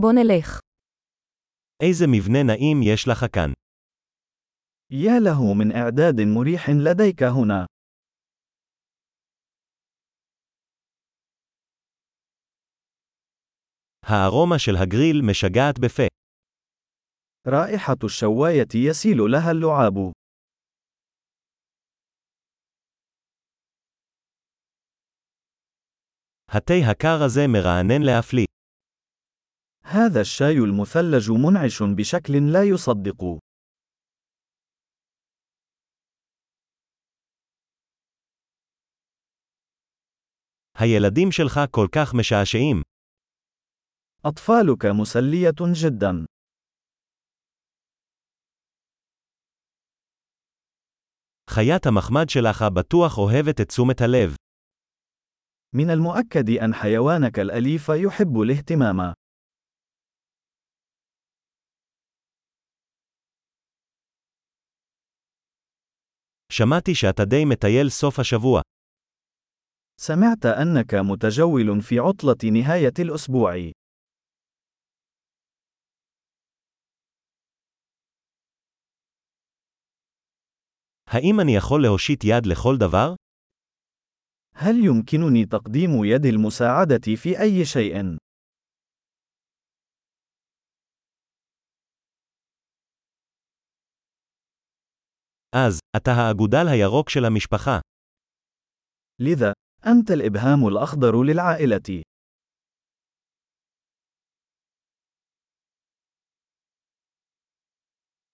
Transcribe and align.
בוא 0.00 0.12
נלך. 0.12 0.60
איזה 1.82 2.04
מבנה 2.06 2.42
נעים 2.46 2.76
יש 2.82 3.08
לך 3.08 3.20
כאן. 3.34 3.52
يا 4.90 5.20
له 5.24 5.54
من 5.54 5.72
إعداد 5.72 6.20
مريح 6.20 6.70
لديك 6.70 7.22
هنا. 7.22 7.66
הארומה 14.02 14.58
של 14.58 14.72
הגריל 14.82 15.22
משגעת 15.30 15.78
בפה. 15.78 16.06
رائحة 17.46 17.96
الشواية 18.04 18.68
يسيل 18.74 19.18
لها 19.18 19.50
اللعاب. 19.50 20.12
התה 26.48 26.74
הקר 26.90 27.22
הזה 27.26 27.40
מרענן 27.52 28.02
להפליא. 28.02 28.46
هذا 29.85 30.21
الشاي 30.21 30.57
المثلج 30.57 31.31
منعش 31.31 31.83
بشكل 31.83 32.53
لا 32.53 32.63
يصدق. 32.63 33.39
הילדים 40.77 41.31
שלך 41.31 41.59
כל 41.71 41.87
כך 41.91 42.13
משעשעים. 42.13 42.81
أطفالك 44.25 44.85
مسلية 44.85 45.73
جدا. 45.73 46.25
חיית 51.49 51.85
המחמד 51.85 52.29
שלך 52.29 52.63
בטוח 52.75 53.17
אוהבת 53.17 53.61
את 53.61 53.67
תשומת 53.67 54.01
הלב. 54.01 54.35
من 55.75 55.89
المؤكد 55.89 56.49
أن 56.49 56.73
حيوانك 56.73 57.39
الأليف 57.39 57.89
يحب 57.89 58.41
الاهتمام. 58.41 59.13
שמעתי 66.55 66.95
שאתה 66.95 67.25
די 67.25 67.45
מטייל 67.45 67.89
סוף 67.89 68.19
השבוע. 68.19 68.61
سمعت 70.01 70.45
أنك 70.45 70.93
متجول 70.93 71.81
في 71.81 71.99
عطلة 71.99 72.51
نهاية 72.51 72.93
الأسبوع. 72.99 73.71
האם 81.07 81.39
אני 81.39 81.55
יכול 81.55 81.81
להושיט 81.83 82.23
יד 82.23 82.45
לכל 82.45 82.77
דבר? 82.77 83.15
هل 84.55 84.85
يمكنني 84.85 85.45
تقديم 85.45 86.05
يد 86.05 86.25
المساعدة 86.25 87.15
في 87.15 87.39
أي 87.41 87.65
شيء؟ 87.65 88.17
אז, 95.55 95.79
אתה 95.97 96.11
האגודל 96.11 96.67
הירוק 96.71 97.09
של 97.09 97.25
המשפחה. 97.25 97.79
لذا، 99.19 99.53
أنت 99.85 100.11
الإبهام 100.11 100.67
الأخضر 100.67 101.23
للعائلة. 101.23 102.01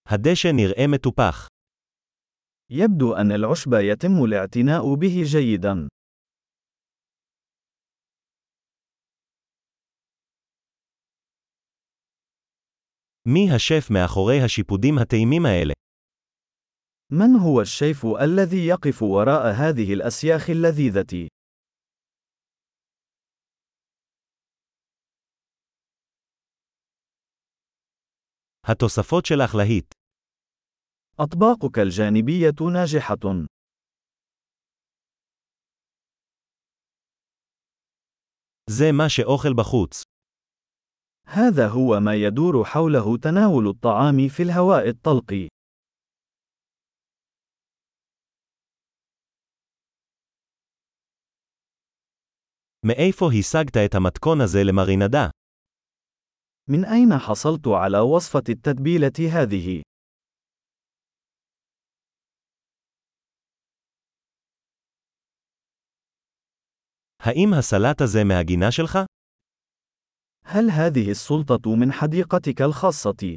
הדשא 0.08 0.48
נראה 0.48 0.86
מטופח. 0.94 1.48
يبدو 2.70 3.14
أن 3.14 3.32
العشب 3.32 3.72
يتم 3.72 4.24
الاعتناء 4.24 4.94
به 4.94 5.22
جيدا. 5.24 5.88
מי 13.26 13.50
השף 13.56 13.90
מאחורי 13.90 14.40
השיפודים 14.44 14.98
הטעימים 14.98 15.46
האלה? 15.46 15.72
من 17.12 17.36
هو 17.36 17.60
الشيف 17.60 18.06
الذي 18.06 18.66
يقف 18.66 19.02
وراء 19.02 19.52
هذه 19.52 19.94
الأسياخ 19.94 20.50
اللذيذة؟ 20.50 21.28
התוספות 28.66 29.26
שלך 29.26 29.54
להיט. 29.54 29.92
أطباقك 31.20 31.78
الجانبية 31.78 32.72
ناجحة. 32.72 33.46
זה 38.70 38.92
מה 38.92 39.08
שאוכל 39.08 39.54
בחוץ. 39.54 40.02
هذا 41.26 41.68
هو 41.68 42.00
ما 42.00 42.14
يدور 42.14 42.64
حوله 42.64 43.16
تناول 43.16 43.68
الطعام 43.68 44.28
في 44.28 44.42
الهواء 44.42 44.88
الطلق. 44.88 45.48
מאיפה 52.86 53.28
השגת 53.38 53.76
את 53.76 53.94
המתכון 53.94 54.40
הזה 54.40 54.58
למרינדה? 54.64 55.28
من 56.70 56.84
أين 56.84 57.18
حصلت 57.18 57.66
على 57.66 57.98
وصفة 57.98 58.42
التتبيلة 58.48 59.18
هذه؟ 59.32 59.82
האם 67.20 67.48
הסלט 67.58 68.00
הזה 68.00 68.24
מהגינה 68.24 68.70
שלך? 68.70 68.98
هل 70.44 70.70
هذه 70.70 71.10
السلطة 71.10 71.76
من 71.76 71.92
حديقتك 71.92 72.62
الخاصة؟ 72.62 73.36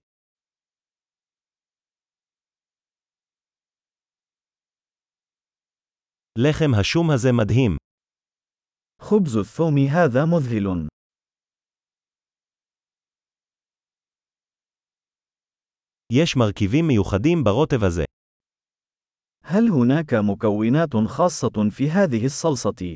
לחם 6.38 6.72
השום 6.80 7.12
הזה 7.12 7.32
מדהים. 7.32 7.85
خبز 9.06 9.38
الثوم 9.38 9.78
هذا 9.78 10.26
مذهل. 10.26 10.88
יש 16.14 16.38
מרכיבים 16.38 16.88
מיוחדים 16.88 17.44
ברוטב 17.44 17.84
הזה. 17.84 18.04
هل 19.44 19.70
هناك 19.70 20.14
مكونات 20.14 21.08
خاصة 21.08 21.70
في 21.70 21.90
هذه 21.90 22.26
الصلصة؟ 22.26 22.96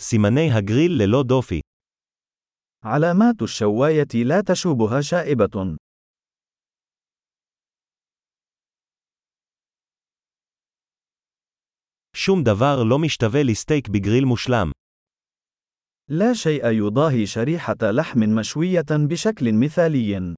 סימני 0.00 0.50
הגריל 0.52 0.92
ללא 1.02 1.22
דופי. 1.22 1.60
علامات 2.84 3.42
الشواية 3.42 4.24
لا 4.24 4.40
تشوبها 4.40 5.00
شائبة. 5.00 5.76
שום 12.22 12.42
דבר 12.44 12.82
לא 12.90 12.98
משתווה 12.98 13.42
לסטייק 13.42 13.88
בגריל 13.88 14.24
מושלם. 14.24 14.70
لا 16.08 16.34
شيء 16.34 16.66
يضاهي 16.66 17.26
شريحة 17.26 17.76
لحم 17.82 18.20
مشوية 18.20 18.90
بشكل 18.90 19.52
مثالي. 19.52 20.34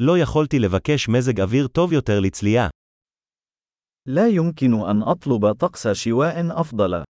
לא 0.00 0.18
יכולתי 0.18 0.58
לבקש 0.58 1.08
מזג 1.08 1.40
אוויר 1.40 1.68
טוב 1.68 1.92
יותר 1.92 2.20
לצלייה. 2.20 2.68
لا 4.08 4.28
يمكن 4.28 4.74
أن 4.90 5.02
أطلب 5.02 5.52
طقس 5.52 5.88
شواء 5.88 6.60
أفضل. 6.60 7.09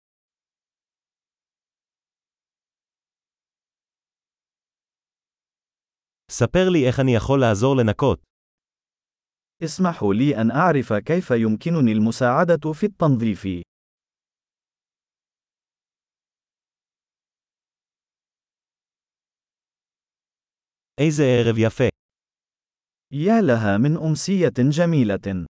ספר 6.30 6.68
לי 6.72 6.88
איך 6.88 7.00
אני 7.00 7.14
יכול 7.14 7.40
לעזור 7.40 7.76
לנקות. 7.76 8.20
اسمحوا 9.64 10.14
لي 10.14 10.40
أن 10.40 10.50
أعرف 10.50 10.92
كيف 10.92 11.30
يمكنني 11.30 11.92
المساعدة 11.92 12.72
في 12.72 12.86
التنظيف. 12.86 13.46
איזה 21.00 21.22
ערב 21.24 21.58
יפה. 21.58 21.88
يا 23.12 23.40
لها 23.42 23.78
من 23.78 23.96
أمسية 23.96 24.54
جميلة. 24.58 25.46